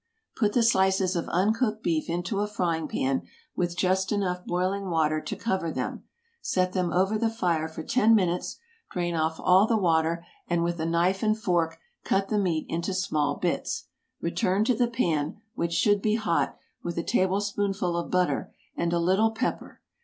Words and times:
Put 0.35 0.53
the 0.53 0.63
slices 0.63 1.15
of 1.15 1.29
uncooked 1.29 1.83
beef 1.83 2.09
into 2.09 2.39
a 2.39 2.47
frying 2.47 2.87
pan 2.87 3.21
with 3.55 3.77
just 3.77 4.11
enough 4.11 4.43
boiling 4.45 4.89
water 4.89 5.21
to 5.21 5.35
cover 5.35 5.69
them; 5.69 6.05
set 6.41 6.73
them 6.73 6.91
over 6.91 7.19
the 7.19 7.29
fire 7.29 7.67
for 7.67 7.83
ten 7.83 8.15
minutes, 8.15 8.57
drain 8.89 9.13
off 9.13 9.39
all 9.39 9.67
the 9.67 9.77
water, 9.77 10.25
and 10.47 10.63
with 10.63 10.79
a 10.79 10.87
knife 10.87 11.21
and 11.21 11.37
fork 11.37 11.77
cut 12.03 12.29
the 12.29 12.39
meat 12.39 12.65
into 12.67 12.95
small 12.95 13.35
bits. 13.35 13.89
Return 14.19 14.63
to 14.63 14.73
the 14.73 14.87
pan, 14.87 15.39
which 15.53 15.73
should 15.73 16.01
be 16.01 16.15
hot, 16.15 16.57
with 16.81 16.97
a 16.97 17.03
tablespoonful 17.03 17.95
of 17.95 18.09
butter 18.09 18.51
and 18.75 18.93
a 18.93 18.97
little 18.99 19.29
pepper. 19.29 19.81